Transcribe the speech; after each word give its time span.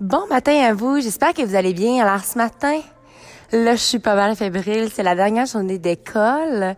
Bon 0.00 0.26
matin 0.30 0.58
à 0.62 0.72
vous, 0.72 0.98
j'espère 0.98 1.34
que 1.34 1.42
vous 1.42 1.54
allez 1.54 1.74
bien. 1.74 2.02
Alors 2.02 2.24
ce 2.24 2.38
matin, 2.38 2.80
là 3.52 3.72
je 3.76 3.82
suis 3.82 3.98
pas 3.98 4.14
mal 4.14 4.34
fébrile, 4.34 4.88
c'est 4.90 5.02
la 5.02 5.14
dernière 5.14 5.44
journée 5.44 5.76
d'école. 5.76 6.74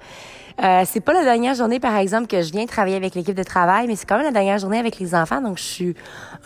Euh, 0.61 0.83
c'est 0.85 0.99
pas 0.99 1.13
la 1.13 1.23
dernière 1.23 1.55
journée, 1.55 1.79
par 1.79 1.97
exemple, 1.99 2.27
que 2.27 2.43
je 2.43 2.51
viens 2.51 2.67
travailler 2.67 2.97
avec 2.97 3.15
l'équipe 3.15 3.37
de 3.37 3.45
travail, 3.45 3.87
mais 3.87 3.95
c'est 3.95 4.07
quand 4.07 4.17
même 4.17 4.27
la 4.27 4.33
dernière 4.33 4.59
journée 4.59 4.81
avec 4.81 4.99
les 4.99 5.15
enfants, 5.15 5.41
donc 5.41 5.59
je 5.59 5.63
suis 5.63 5.95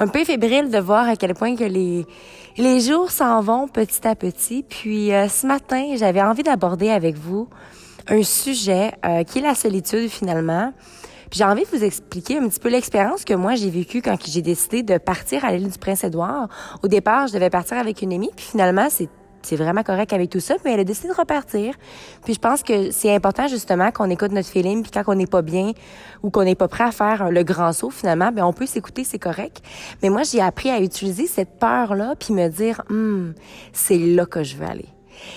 un 0.00 0.06
peu 0.06 0.22
fébrile 0.24 0.68
de 0.68 0.78
voir 0.78 1.08
à 1.08 1.16
quel 1.16 1.32
point 1.32 1.56
que 1.56 1.64
les 1.64 2.04
les 2.58 2.80
jours 2.80 3.10
s'en 3.10 3.40
vont 3.40 3.68
petit 3.68 4.06
à 4.06 4.14
petit. 4.14 4.62
Puis 4.62 5.14
euh, 5.14 5.28
ce 5.28 5.46
matin, 5.46 5.94
j'avais 5.96 6.20
envie 6.20 6.42
d'aborder 6.42 6.90
avec 6.90 7.16
vous 7.16 7.48
un 8.06 8.22
sujet 8.22 8.92
euh, 9.06 9.24
qui 9.24 9.38
est 9.38 9.42
la 9.42 9.54
solitude 9.54 10.10
finalement. 10.10 10.74
Puis 11.30 11.38
j'ai 11.38 11.44
envie 11.44 11.64
de 11.64 11.76
vous 11.76 11.84
expliquer 11.84 12.38
un 12.38 12.48
petit 12.48 12.60
peu 12.60 12.68
l'expérience 12.68 13.24
que 13.24 13.34
moi 13.34 13.54
j'ai 13.54 13.70
vécue 13.70 14.02
quand 14.02 14.16
j'ai 14.26 14.42
décidé 14.42 14.82
de 14.82 14.98
partir 14.98 15.44
à 15.44 15.52
l'île 15.52 15.70
du 15.70 15.78
Prince-Édouard. 15.78 16.48
Au 16.82 16.88
départ, 16.88 17.26
je 17.26 17.34
devais 17.34 17.50
partir 17.50 17.78
avec 17.78 18.02
une 18.02 18.12
amie, 18.12 18.30
puis 18.34 18.46
finalement, 18.46 18.88
c'est 18.90 19.08
c'est 19.46 19.56
vraiment 19.56 19.84
correct 19.84 20.12
avec 20.12 20.30
tout 20.30 20.40
ça, 20.40 20.56
mais 20.64 20.72
elle 20.72 20.80
a 20.80 20.84
décidé 20.84 21.08
de 21.08 21.14
repartir. 21.14 21.74
Puis 22.24 22.34
je 22.34 22.40
pense 22.40 22.64
que 22.64 22.90
c'est 22.90 23.14
important 23.14 23.46
justement 23.46 23.92
qu'on 23.92 24.10
écoute 24.10 24.32
notre 24.32 24.48
feeling, 24.48 24.82
puis 24.82 24.90
quand 24.90 25.04
on 25.06 25.14
n'est 25.14 25.26
pas 25.26 25.42
bien 25.42 25.70
ou 26.24 26.30
qu'on 26.30 26.42
n'est 26.42 26.56
pas 26.56 26.66
prêt 26.66 26.84
à 26.84 26.90
faire 26.90 27.30
le 27.30 27.44
grand 27.44 27.72
saut 27.72 27.90
finalement, 27.90 28.32
ben 28.32 28.44
on 28.44 28.52
peut 28.52 28.66
s'écouter, 28.66 29.04
c'est 29.04 29.20
correct. 29.20 29.62
Mais 30.02 30.08
moi 30.08 30.22
j'ai 30.24 30.40
appris 30.40 30.70
à 30.70 30.80
utiliser 30.80 31.28
cette 31.28 31.60
peur 31.60 31.94
là, 31.94 32.14
puis 32.18 32.34
me 32.34 32.48
dire, 32.48 32.82
hum, 32.90 33.34
c'est 33.72 33.98
là 33.98 34.26
que 34.26 34.42
je 34.42 34.56
veux 34.56 34.66
aller. 34.66 34.88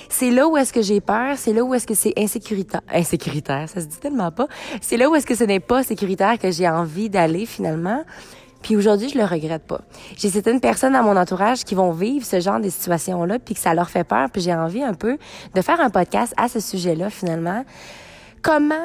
C'est 0.09 0.31
là 0.31 0.47
où 0.47 0.57
est-ce 0.57 0.73
que 0.73 0.81
j'ai 0.81 1.01
peur, 1.01 1.37
c'est 1.37 1.53
là 1.53 1.63
où 1.63 1.73
est-ce 1.73 1.87
que 1.87 1.93
c'est 1.93 2.13
insécuritaire. 2.17 2.81
Insécuritaire, 2.93 3.67
ça 3.69 3.81
se 3.81 3.85
dit 3.85 3.99
tellement 3.99 4.31
pas. 4.31 4.47
C'est 4.81 4.97
là 4.97 5.09
où 5.09 5.15
est-ce 5.15 5.25
que 5.25 5.35
ce 5.35 5.43
n'est 5.43 5.59
pas 5.59 5.83
sécuritaire 5.83 6.37
que 6.37 6.51
j'ai 6.51 6.67
envie 6.67 7.09
d'aller 7.09 7.45
finalement. 7.45 8.03
Puis 8.61 8.75
aujourd'hui, 8.75 9.09
je 9.09 9.17
le 9.17 9.23
regrette 9.23 9.63
pas. 9.63 9.81
J'ai 10.17 10.29
certaines 10.29 10.59
personnes 10.59 10.93
dans 10.93 11.03
mon 11.03 11.15
entourage 11.15 11.63
qui 11.63 11.75
vont 11.75 11.91
vivre 11.91 12.25
ce 12.25 12.39
genre 12.39 12.59
de 12.59 12.69
situations-là, 12.69 13.39
puis 13.39 13.55
que 13.55 13.59
ça 13.61 13.73
leur 13.73 13.89
fait 13.89 14.03
peur, 14.03 14.29
puis 14.31 14.41
j'ai 14.41 14.53
envie 14.53 14.83
un 14.83 14.93
peu 14.93 15.17
de 15.53 15.61
faire 15.61 15.79
un 15.79 15.89
podcast 15.89 16.33
à 16.37 16.49
ce 16.49 16.59
sujet-là 16.59 17.09
finalement. 17.09 17.63
Comment 18.41 18.75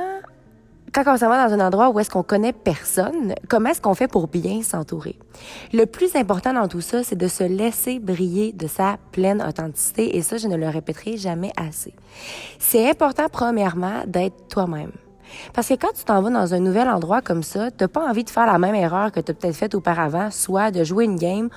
quand 0.94 1.02
on 1.12 1.16
s'en 1.16 1.28
va 1.28 1.48
dans 1.48 1.54
un 1.54 1.66
endroit 1.66 1.90
où 1.90 1.98
est-ce 1.98 2.10
qu'on 2.10 2.22
connaît 2.22 2.52
personne, 2.52 3.34
comment 3.48 3.70
est-ce 3.70 3.80
qu'on 3.80 3.94
fait 3.94 4.06
pour 4.06 4.28
bien 4.28 4.62
s'entourer? 4.62 5.18
Le 5.72 5.86
plus 5.86 6.14
important 6.14 6.52
dans 6.52 6.68
tout 6.68 6.80
ça, 6.80 7.02
c'est 7.02 7.16
de 7.16 7.26
se 7.26 7.42
laisser 7.42 7.98
briller 7.98 8.52
de 8.52 8.68
sa 8.68 8.96
pleine 9.10 9.42
authenticité 9.42 10.16
et 10.16 10.22
ça, 10.22 10.36
je 10.36 10.46
ne 10.46 10.56
le 10.56 10.68
répéterai 10.68 11.16
jamais 11.16 11.50
assez. 11.56 11.94
C'est 12.60 12.88
important, 12.88 13.24
premièrement, 13.30 14.04
d'être 14.06 14.46
toi-même. 14.48 14.92
Parce 15.52 15.68
que 15.68 15.74
quand 15.74 15.92
tu 15.96 16.04
t'en 16.04 16.22
vas 16.22 16.30
dans 16.30 16.54
un 16.54 16.60
nouvel 16.60 16.88
endroit 16.88 17.22
comme 17.22 17.42
ça, 17.42 17.72
t'as 17.72 17.88
pas 17.88 18.08
envie 18.08 18.22
de 18.22 18.30
faire 18.30 18.46
la 18.46 18.58
même 18.58 18.76
erreur 18.76 19.10
que 19.10 19.18
tu 19.18 19.32
as 19.32 19.34
peut-être 19.34 19.56
faite 19.56 19.74
auparavant, 19.74 20.30
soit 20.30 20.70
de 20.70 20.84
jouer 20.84 21.06
une 21.06 21.16
game 21.16 21.48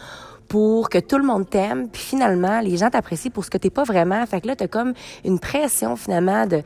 pour 0.47 0.89
que 0.89 0.97
tout 0.97 1.17
le 1.17 1.25
monde 1.25 1.49
t'aime, 1.49 1.89
puis 1.89 2.01
finalement, 2.01 2.61
les 2.61 2.77
gens 2.77 2.89
t'apprécient 2.89 3.31
pour 3.31 3.43
ce 3.43 3.49
que 3.49 3.57
t'es 3.57 3.69
pas 3.69 3.83
vraiment. 3.83 4.25
Fait 4.25 4.41
que 4.41 4.47
là, 4.47 4.55
t'as 4.55 4.67
comme 4.67 4.93
une 5.25 5.39
pression, 5.39 5.95
finalement, 5.95 6.47
de 6.47 6.63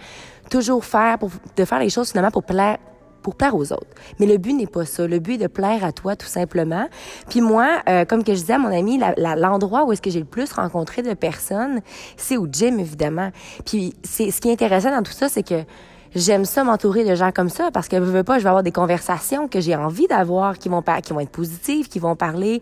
toujours 0.52 0.86
faire, 0.86 1.18
pour, 1.18 1.32
de 1.56 1.66
faire 1.66 1.80
les 1.80 1.90
choses, 1.90 2.10
finalement, 2.10 2.32
pour 2.32 2.44
plaire 2.44 2.78
pour 3.22 3.36
plaire 3.36 3.56
aux 3.56 3.72
autres. 3.72 3.86
Mais 4.20 4.26
le 4.26 4.38
but 4.38 4.54
n'est 4.54 4.66
pas 4.66 4.84
ça. 4.84 5.06
Le 5.06 5.20
but 5.20 5.36
est 5.36 5.38
de 5.44 5.48
plaire 5.48 5.86
à 5.86 5.92
toi, 5.92 6.16
tout 6.16 6.26
simplement. 6.26 6.88
Puis 7.30 7.42
moi, 7.42 7.82
euh, 7.88 8.04
comme 8.04 8.24
que 8.24 8.34
je 8.34 8.40
disais 8.40 8.54
à 8.54 8.58
mon 8.58 8.76
ami, 8.76 9.00
l'endroit 9.18 9.86
où 9.86 9.92
est-ce 9.92 10.02
que 10.02 10.10
j'ai 10.10 10.20
le 10.20 10.26
plus 10.26 10.52
rencontré 10.52 11.04
de 11.04 11.14
personnes, 11.14 11.82
c'est 12.18 12.38
au 12.38 12.48
gym, 12.48 12.80
évidemment. 12.80 13.30
Puis 13.64 13.94
c'est 14.04 14.32
ce 14.32 14.42
qui 14.42 14.50
est 14.50 14.54
intéressant 14.54 14.90
dans 14.90 15.04
tout 15.04 15.12
ça, 15.12 15.30
c'est 15.30 15.44
que 15.44 15.64
j'aime 16.16 16.46
ça 16.46 16.64
m'entourer 16.64 17.06
de 17.06 17.16
gens 17.16 17.32
comme 17.32 17.50
ça 17.50 17.72
parce 17.72 17.88
que 17.88 17.98
je 17.98 18.02
veux 18.02 18.24
pas, 18.24 18.38
je 18.38 18.44
vais 18.44 18.50
avoir 18.50 18.64
des 18.64 18.72
conversations 18.72 19.48
que 19.48 19.62
j'ai 19.62 19.76
envie 19.76 20.08
d'avoir 20.08 20.58
qui 20.58 20.68
vont 20.68 20.84
qui 21.04 21.14
vont 21.14 21.20
être 21.20 21.30
positives, 21.30 21.88
qui 21.88 22.00
vont 22.00 22.16
parler 22.16 22.62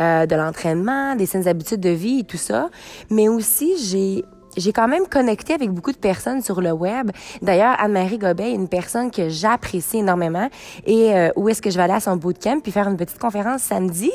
euh, 0.00 0.26
de 0.26 0.34
l'entraînement, 0.34 1.14
des 1.16 1.26
saines 1.26 1.46
habitudes 1.46 1.80
de 1.80 1.90
vie 1.90 2.20
et 2.20 2.24
tout 2.24 2.38
ça. 2.38 2.70
Mais 3.10 3.28
aussi, 3.28 3.76
j'ai 3.78 4.24
j'ai 4.58 4.72
quand 4.72 4.88
même 4.88 5.06
connecté 5.06 5.54
avec 5.54 5.70
beaucoup 5.70 5.92
de 5.92 5.96
personnes 5.96 6.42
sur 6.42 6.60
le 6.60 6.72
web. 6.72 7.10
D'ailleurs, 7.42 7.76
Anne-Marie 7.78 8.18
Gobet 8.18 8.50
est 8.50 8.54
une 8.54 8.68
personne 8.68 9.10
que 9.10 9.28
j'apprécie 9.28 9.98
énormément. 9.98 10.48
Et 10.86 11.14
euh, 11.14 11.30
où 11.36 11.48
est-ce 11.48 11.62
que 11.62 11.70
je 11.70 11.76
vais 11.76 11.84
aller 11.84 11.94
à 11.94 12.00
son 12.00 12.16
bootcamp 12.16 12.60
puis 12.60 12.72
faire 12.72 12.88
une 12.88 12.96
petite 12.96 13.18
conférence 13.18 13.62
samedi? 13.62 14.10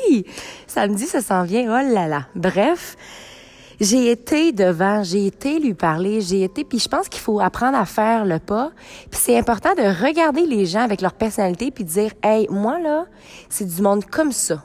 Samedi, 0.66 1.04
ça 1.04 1.20
s'en 1.20 1.44
vient. 1.44 1.64
Oh 1.64 1.92
là 1.94 2.06
là. 2.06 2.26
Bref, 2.34 2.96
j'ai 3.80 4.10
été 4.10 4.52
devant, 4.52 5.02
j'ai 5.02 5.26
été 5.26 5.58
lui 5.58 5.74
parler, 5.74 6.20
j'ai 6.20 6.44
été, 6.44 6.64
puis 6.64 6.78
je 6.78 6.88
pense 6.88 7.08
qu'il 7.08 7.20
faut 7.20 7.40
apprendre 7.40 7.76
à 7.76 7.84
faire 7.84 8.24
le 8.24 8.38
pas. 8.38 8.70
Puis 9.10 9.20
c'est 9.20 9.38
important 9.38 9.74
de 9.74 9.82
regarder 10.04 10.46
les 10.46 10.66
gens 10.66 10.80
avec 10.80 11.00
leur 11.00 11.12
personnalité 11.12 11.70
puis 11.70 11.84
de 11.84 11.88
dire, 11.88 12.12
hey, 12.22 12.46
moi 12.50 12.78
là, 12.78 13.06
c'est 13.48 13.66
du 13.66 13.82
monde 13.82 14.04
comme 14.04 14.32
ça 14.32 14.62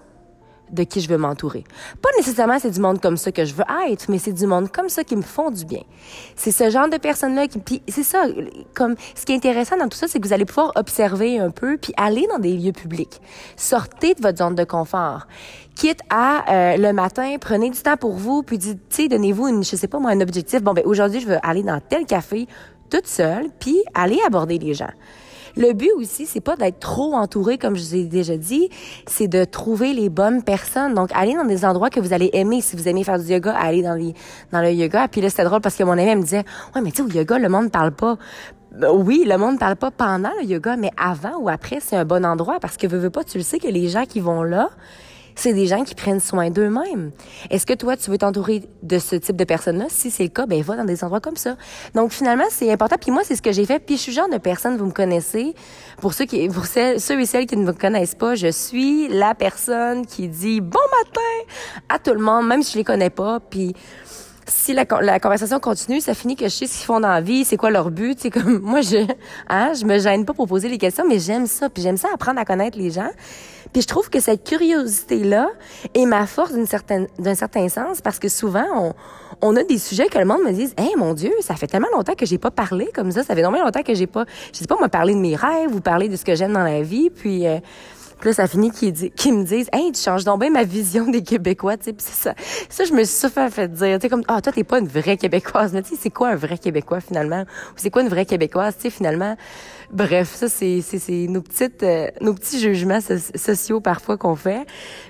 de 0.71 0.83
qui 0.83 1.01
je 1.01 1.09
veux 1.09 1.17
m'entourer. 1.17 1.63
Pas 2.01 2.09
nécessairement 2.17 2.59
c'est 2.59 2.71
du 2.71 2.79
monde 2.79 3.01
comme 3.01 3.17
ça 3.17 3.31
que 3.31 3.45
je 3.45 3.53
veux 3.53 3.65
être, 3.89 4.09
mais 4.09 4.17
c'est 4.17 4.33
du 4.33 4.45
monde 4.45 4.71
comme 4.71 4.89
ça 4.89 5.03
qui 5.03 5.15
me 5.15 5.21
font 5.21 5.51
du 5.51 5.65
bien. 5.65 5.81
C'est 6.35 6.51
ce 6.51 6.69
genre 6.69 6.89
de 6.89 6.97
personnes-là 6.97 7.47
qui, 7.47 7.59
puis 7.59 7.81
c'est 7.87 8.03
ça, 8.03 8.25
comme, 8.73 8.95
ce 9.15 9.25
qui 9.25 9.33
est 9.33 9.35
intéressant 9.35 9.77
dans 9.77 9.87
tout 9.87 9.97
ça, 9.97 10.07
c'est 10.07 10.19
que 10.19 10.27
vous 10.27 10.33
allez 10.33 10.45
pouvoir 10.45 10.71
observer 10.75 11.39
un 11.39 11.51
peu, 11.51 11.77
puis 11.77 11.93
aller 11.97 12.27
dans 12.31 12.39
des 12.39 12.53
lieux 12.53 12.71
publics. 12.71 13.21
Sortez 13.55 14.13
de 14.13 14.21
votre 14.21 14.37
zone 14.37 14.55
de 14.55 14.63
confort. 14.63 15.27
Quitte 15.75 16.01
à, 16.09 16.51
euh, 16.51 16.77
le 16.77 16.91
matin, 16.93 17.35
prenez 17.39 17.69
du 17.69 17.79
temps 17.79 17.97
pour 17.97 18.13
vous, 18.13 18.43
puis 18.43 18.59
tu 18.59 18.77
sais, 18.89 19.07
donnez-vous 19.07 19.47
une, 19.47 19.63
je 19.63 19.75
sais 19.75 19.87
pas 19.87 19.99
moi, 19.99 20.11
un 20.11 20.21
objectif. 20.21 20.61
Bon, 20.61 20.73
ben, 20.73 20.83
aujourd'hui, 20.85 21.19
je 21.19 21.27
veux 21.27 21.37
aller 21.41 21.63
dans 21.63 21.79
tel 21.79 22.05
café 22.05 22.47
toute 22.89 23.07
seule, 23.07 23.49
puis 23.59 23.77
aller 23.93 24.19
aborder 24.25 24.57
les 24.57 24.73
gens. 24.73 24.91
Le 25.59 25.73
but 25.73 25.91
aussi, 25.97 26.25
c'est 26.25 26.39
pas 26.39 26.55
d'être 26.55 26.79
trop 26.79 27.13
entouré, 27.15 27.57
comme 27.57 27.75
je 27.75 27.81
vous 27.81 27.95
ai 27.95 28.05
déjà 28.05 28.37
dit, 28.37 28.69
c'est 29.05 29.27
de 29.27 29.43
trouver 29.43 29.93
les 29.93 30.07
bonnes 30.07 30.41
personnes. 30.41 30.93
Donc, 30.93 31.09
aller 31.13 31.33
dans 31.33 31.43
des 31.43 31.65
endroits 31.65 31.89
que 31.89 31.99
vous 31.99 32.13
allez 32.13 32.29
aimer. 32.31 32.61
Si 32.61 32.77
vous 32.77 32.87
aimez 32.87 33.03
faire 33.03 33.19
du 33.19 33.25
yoga, 33.25 33.53
aller 33.57 33.83
dans, 33.83 33.93
les, 33.93 34.13
dans 34.53 34.61
le 34.61 34.71
yoga. 34.71 35.09
Puis 35.09 35.19
là, 35.19 35.29
c'était 35.29 35.43
drôle 35.43 35.59
parce 35.59 35.75
que 35.75 35.83
mon 35.83 35.91
ami 35.91 36.15
me 36.15 36.21
disait, 36.21 36.45
ouais, 36.73 36.81
mais 36.81 36.91
tu 36.91 36.97
sais, 36.97 37.01
au 37.03 37.09
yoga, 37.09 37.37
le 37.37 37.49
monde 37.49 37.71
parle 37.71 37.91
pas. 37.91 38.17
Ben 38.71 38.91
oui, 38.93 39.25
le 39.27 39.37
monde 39.37 39.59
parle 39.59 39.75
pas 39.75 39.91
pendant 39.91 40.31
le 40.39 40.45
yoga, 40.45 40.77
mais 40.77 40.91
avant 40.95 41.37
ou 41.39 41.49
après, 41.49 41.79
c'est 41.81 41.97
un 41.97 42.05
bon 42.05 42.25
endroit 42.25 42.59
parce 42.61 42.77
que 42.77 42.87
veux, 42.87 42.99
veux 42.99 43.09
pas, 43.09 43.25
tu 43.25 43.37
le 43.37 43.43
sais 43.43 43.59
que 43.59 43.67
les 43.67 43.89
gens 43.89 44.05
qui 44.05 44.21
vont 44.21 44.43
là, 44.43 44.69
c'est 45.39 45.53
des 45.53 45.67
gens 45.67 45.83
qui 45.83 45.95
prennent 45.95 46.19
soin 46.19 46.49
d'eux-mêmes. 46.49 47.11
Est-ce 47.49 47.65
que 47.65 47.73
toi, 47.73 47.95
tu 47.95 48.11
veux 48.11 48.17
t'entourer 48.17 48.63
de 48.83 48.99
ce 48.99 49.15
type 49.15 49.35
de 49.35 49.43
personnes-là? 49.45 49.85
Si 49.89 50.11
c'est 50.11 50.23
le 50.23 50.29
cas, 50.29 50.45
ben 50.45 50.61
va 50.61 50.75
dans 50.75 50.85
des 50.85 51.03
endroits 51.03 51.21
comme 51.21 51.37
ça. 51.37 51.55
Donc 51.95 52.11
finalement, 52.11 52.45
c'est 52.49 52.71
important. 52.71 52.97
Puis 52.99 53.11
moi, 53.11 53.21
c'est 53.23 53.35
ce 53.35 53.41
que 53.41 53.51
j'ai 53.51 53.65
fait. 53.65 53.79
Puis 53.79 53.95
je 53.95 54.01
suis 54.01 54.11
genre 54.11 54.29
de 54.29 54.37
personne, 54.37 54.77
vous 54.77 54.85
me 54.85 54.91
connaissez. 54.91 55.55
Pour 56.01 56.13
ceux 56.13 56.25
qui, 56.25 56.47
pour 56.49 56.65
ceux 56.65 57.19
et 57.19 57.25
celles 57.25 57.45
qui 57.45 57.55
ne 57.55 57.63
me 57.63 57.73
connaissent 57.73 58.15
pas, 58.15 58.35
je 58.35 58.51
suis 58.51 59.07
la 59.07 59.33
personne 59.33 60.05
qui 60.05 60.27
dit 60.27 60.59
bon 60.61 60.79
matin 61.03 61.53
à 61.87 61.99
tout 61.99 62.13
le 62.13 62.19
monde, 62.19 62.47
même 62.47 62.61
si 62.61 62.73
je 62.73 62.77
les 62.79 62.83
connais 62.83 63.09
pas. 63.09 63.39
Puis 63.39 63.73
si 64.49 64.73
la, 64.73 64.85
la, 65.01 65.19
conversation 65.19 65.59
continue, 65.59 66.01
ça 66.01 66.13
finit 66.13 66.35
que 66.35 66.45
je 66.45 66.49
sais 66.49 66.67
ce 66.67 66.77
qu'ils 66.77 66.85
font 66.85 66.99
dans 66.99 67.09
la 67.09 67.21
vie, 67.21 67.45
c'est 67.45 67.57
quoi 67.57 67.69
leur 67.69 67.91
but, 67.91 68.19
c'est 68.19 68.29
comme 68.29 68.59
moi 68.63 68.81
je 68.81 69.05
hein, 69.47 69.73
je 69.73 69.85
me 69.85 69.99
gêne 69.99 70.25
pas 70.25 70.33
pour 70.33 70.47
poser 70.47 70.69
les 70.69 70.77
questions, 70.77 71.05
mais 71.07 71.19
j'aime 71.19 71.47
ça, 71.47 71.69
puis 71.69 71.83
j'aime 71.83 71.97
ça 71.97 72.09
apprendre 72.13 72.39
à 72.39 72.45
connaître 72.45 72.77
les 72.77 72.91
gens. 72.91 73.09
Puis 73.71 73.83
je 73.83 73.87
trouve 73.87 74.09
que 74.09 74.19
cette 74.19 74.43
curiosité 74.43 75.23
là 75.23 75.49
est 75.93 76.05
ma 76.05 76.25
force 76.25 76.53
d'une 76.53 76.65
certaine 76.65 77.07
d'un 77.19 77.35
certain 77.35 77.69
sens 77.69 78.01
parce 78.01 78.17
que 78.17 78.27
souvent 78.27 78.65
on 78.75 78.93
on 79.41 79.55
a 79.55 79.63
des 79.63 79.77
sujets 79.77 80.07
que 80.07 80.17
le 80.17 80.25
monde 80.25 80.41
me 80.43 80.51
dise 80.51 80.73
"Hey 80.77 80.95
mon 80.97 81.13
dieu, 81.13 81.31
ça 81.41 81.55
fait 81.55 81.67
tellement 81.67 81.87
longtemps 81.93 82.15
que 82.15 82.25
j'ai 82.25 82.39
pas 82.39 82.51
parlé 82.51 82.89
comme 82.93 83.11
ça, 83.11 83.21
ça 83.21 83.35
fait 83.35 83.41
tellement 83.41 83.63
longtemps 83.63 83.83
que 83.83 83.93
j'ai 83.93 84.07
pas 84.07 84.25
je 84.51 84.59
sais 84.59 84.65
pas 84.65 84.75
moi 84.77 84.89
parler 84.89 85.13
de 85.13 85.19
mes 85.19 85.35
rêves 85.35 85.73
ou 85.73 85.81
parler 85.81 86.09
de 86.09 86.15
ce 86.15 86.25
que 86.25 86.35
j'aime 86.35 86.53
dans 86.53 86.63
la 86.63 86.81
vie." 86.81 87.09
Puis 87.09 87.45
euh, 87.47 87.59
puis 88.19 88.29
là, 88.29 88.33
ça 88.33 88.47
finit 88.47 88.71
qu'ils 88.71 89.33
me 89.33 89.43
disent, 89.43 89.69
hey, 89.71 89.91
tu 89.91 90.01
changes 90.01 90.25
donc 90.25 90.41
bien 90.41 90.49
ma 90.49 90.63
vision 90.63 91.09
des 91.09 91.23
Québécois, 91.23 91.77
tu 91.77 91.91
sais. 91.91 91.95
ça, 91.97 92.33
ça, 92.69 92.83
je 92.83 92.93
me 92.93 93.03
suis 93.03 93.17
souvent 93.27 93.49
fait 93.49 93.71
dire, 93.71 93.97
tu 93.97 94.03
sais, 94.03 94.09
comme, 94.09 94.23
ah, 94.27 94.41
toi, 94.41 94.51
t'es 94.51 94.65
pas 94.65 94.79
une 94.79 94.87
vraie 94.87 95.15
Québécoise. 95.15 95.71
Mais 95.73 95.81
tu 95.81 95.91
sais, 95.91 95.95
c'est 96.01 96.09
quoi 96.09 96.29
un 96.29 96.35
vrai 96.35 96.57
Québécois 96.57 96.99
finalement? 96.99 97.41
Ou 97.41 97.73
c'est 97.77 97.89
quoi 97.89 98.01
une 98.01 98.09
vraie 98.09 98.25
Québécoise, 98.25 98.75
tu 98.75 98.83
sais, 98.83 98.89
finalement? 98.89 99.37
Bref, 99.91 100.35
ça, 100.35 100.49
c'est 100.49 100.81
nos 101.29 101.41
petites, 101.41 101.81
euh, 101.83 102.07
nos 102.21 102.33
petits 102.33 102.59
jugements 102.59 102.99
sociaux 103.35 103.79
parfois 103.79 104.17
qu'on 104.17 104.35
fait. 104.35 104.65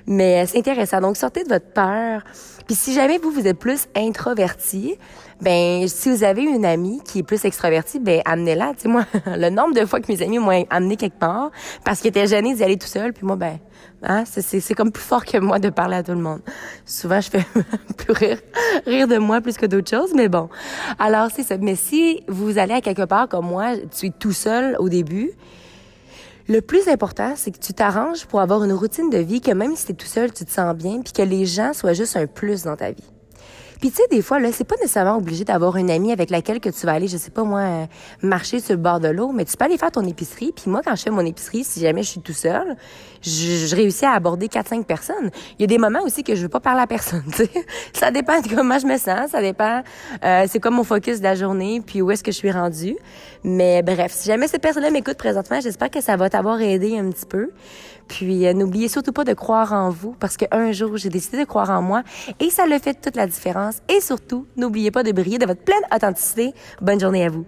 Mais 0.06 0.44
euh, 0.44 0.46
c'est 0.48 0.60
intéressant. 0.60 1.02
Donc, 1.02 1.18
sortez 1.18 1.44
de 1.44 1.50
votre 1.50 1.72
peur. 1.74 2.24
Puis 2.70 2.76
si 2.76 2.94
jamais 2.94 3.18
vous, 3.18 3.32
vous 3.32 3.48
êtes 3.48 3.58
plus 3.58 3.88
introverti, 3.96 4.96
ben 5.42 5.88
si 5.88 6.12
vous 6.12 6.24
avez 6.24 6.44
une 6.44 6.66
amie 6.66 7.02
qui 7.04 7.20
est 7.20 7.24
plus 7.24 7.44
extravertie, 7.46 8.00
ben 8.00 8.22
amenez-la. 8.26 8.74
Tu 8.76 8.82
sais 8.82 8.88
moi, 8.90 9.06
le 9.26 9.50
nombre 9.50 9.74
de 9.74 9.86
fois 9.86 10.00
que 10.02 10.12
mes 10.12 10.22
amis 10.22 10.38
m'ont 10.38 10.66
amené 10.70 10.96
quelque 10.96 11.18
part 11.18 11.50
parce 11.84 12.00
qu'ils 12.00 12.10
étaient 12.10 12.28
gênés 12.28 12.54
d'y 12.54 12.64
aller 12.64 12.78
tout 12.78 12.88
seul, 12.88 12.99
puis 13.14 13.26
moi 13.26 13.36
ben 13.36 13.60
hein, 14.04 14.24
c'est 14.26 14.74
comme 14.74 14.92
plus 14.92 15.04
fort 15.04 15.26
que 15.26 15.38
moi 15.38 15.60
de 15.60 15.70
parler 15.70 15.98
à 15.98 16.04
tout 16.04 16.12
le 16.12 16.22
monde. 16.22 16.42
Souvent 16.86 17.22
je 17.22 17.30
fais 17.30 17.46
plus 17.98 18.14
rire 18.14 18.40
rire 18.86 19.08
de 19.08 19.18
moi 19.18 19.42
plus 19.42 19.58
que 19.58 19.66
d'autres 19.66 19.90
choses, 19.90 20.14
mais 20.16 20.30
bon. 20.30 20.50
Alors 20.98 21.30
c'est 21.34 21.44
ça. 21.44 21.58
Mais 21.58 21.76
si 21.76 22.24
vous 22.28 22.58
allez 22.58 22.74
à 22.74 22.82
quelque 22.82 23.06
part 23.06 23.28
comme 23.28 23.48
moi, 23.48 23.74
tu 23.98 24.08
es 24.08 24.12
tout 24.12 24.34
seul 24.34 24.76
au 24.80 24.90
début. 24.90 25.32
Le 26.48 26.62
plus 26.62 26.88
important, 26.88 27.34
c'est 27.36 27.52
que 27.52 27.60
tu 27.60 27.74
t'arranges 27.74 28.26
pour 28.26 28.42
avoir 28.42 28.64
une 28.64 28.74
routine 28.74 29.12
de 29.12 29.20
vie 29.20 29.40
que 29.40 29.52
même 29.52 29.76
si 29.76 29.86
tu 29.86 29.92
es 29.92 29.96
tout 29.96 30.08
seul, 30.08 30.34
tu 30.34 30.46
te 30.46 30.52
sens 30.52 30.76
bien, 30.76 31.02
puis 31.02 31.14
que 31.14 31.22
les 31.22 31.46
gens 31.46 31.74
soient 31.74 31.94
juste 31.94 32.18
un 32.18 32.26
plus 32.26 32.64
dans 32.64 32.76
ta 32.76 32.90
vie. 32.90 33.04
Puis 33.80 33.92
tu 33.92 33.98
sais, 33.98 34.04
des 34.12 34.22
fois, 34.22 34.40
là, 34.40 34.50
c'est 34.52 34.66
pas 34.66 34.76
nécessairement 34.76 35.18
obligé 35.18 35.46
d'avoir 35.46 35.78
une 35.78 35.90
amie 35.90 36.12
avec 36.12 36.30
laquelle 36.30 36.60
que 36.60 36.70
tu 36.70 36.86
vas 36.86 36.94
aller, 36.94 37.08
je 37.08 37.16
sais 37.16 37.32
pas 37.32 37.44
moi, 37.44 37.62
euh, 37.62 37.86
marcher 38.22 38.60
sur 38.60 38.76
le 38.76 38.82
bord 38.82 39.00
de 39.00 39.08
l'eau, 39.08 39.32
mais 39.32 39.46
tu 39.46 39.56
peux 39.56 39.64
aller 39.64 39.78
faire 39.78 39.92
ton 39.92 40.06
épicerie. 40.06 40.52
Puis 40.54 40.70
moi, 40.70 40.82
quand 40.84 40.96
je 40.96 41.04
fais 41.04 41.10
mon 41.12 41.26
épicerie, 41.26 41.64
si 41.64 41.80
jamais 41.80 42.04
je 42.04 42.10
suis 42.10 42.22
tout 42.22 42.34
seul, 42.34 42.76
je, 43.22 43.74
réussis 43.76 44.06
à 44.06 44.12
aborder 44.12 44.48
4-5 44.48 44.84
personnes. 44.84 45.32
Il 45.58 45.62
y 45.62 45.64
a 45.64 45.68
des 45.68 45.78
moments 45.78 46.02
aussi 46.04 46.24
que 46.24 46.36
je 46.36 46.42
veux 46.42 46.50
pas 46.50 46.60
parler 46.60 46.82
à 46.82 46.88
personne, 46.88 47.24
tu 47.32 47.46
sais. 47.46 47.50
Ça 47.94 48.12
dépend 48.12 48.42
de 48.42 48.48
comment 48.54 48.80
je 48.80 48.86
me 48.86 48.98
sens, 48.98 49.32
ça 49.32 49.42
dépend, 49.42 49.82
euh, 50.26 50.46
c'est 50.50 50.60
quoi 50.60 50.72
mon 50.72 50.84
focus 50.84 51.20
de 51.20 51.24
la 51.24 51.36
journée, 51.36 51.82
puis 51.86 52.02
où 52.02 52.12
est-ce 52.12 52.24
que 52.24 52.32
je 52.32 52.38
suis 52.38 52.52
rendue. 52.52 52.98
Mais 53.46 53.82
bref, 53.82 54.12
si 54.14 54.28
jamais 54.28 54.48
cette 54.48 54.62
personne-là 54.62 54.92
m'écoute 54.92 55.18
présentement, 55.18 55.62
j'espère 55.62 55.90
que 55.90 56.02
ça 56.02 56.18
va 56.18 56.30
t'avoir 56.30 56.60
aidé 56.62 56.98
un 56.98 57.10
petit 57.10 57.26
peu. 57.26 57.52
Puis 58.10 58.46
euh, 58.46 58.54
n'oubliez 58.54 58.90
surtout 58.90 59.14
pas 59.14 59.24
de 59.24 59.34
croire 59.34 59.72
en 59.72 59.90
vous 59.90 60.14
parce 60.20 60.36
qu'un 60.36 60.74
jour, 60.74 60.98
j'ai 60.98 61.10
décidé 61.10 61.38
de 61.38 61.46
croire 61.46 61.70
en 61.70 61.82
moi 61.82 62.04
et 62.42 62.50
ça 62.50 62.66
le 62.66 62.78
fait 62.80 63.00
toute 63.00 63.16
la 63.16 63.28
différence. 63.28 63.78
Et 63.88 64.02
surtout, 64.02 64.46
n'oubliez 64.58 64.92
pas 64.92 65.04
de 65.04 65.14
briller 65.14 65.38
de 65.38 65.46
votre 65.46 65.64
pleine 65.64 65.84
authenticité. 65.96 66.54
Bonne 66.82 67.00
journée 67.00 67.26
à 67.26 67.30
vous. 67.30 67.46